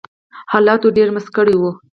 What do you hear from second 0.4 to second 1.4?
حالاتو ډېر مست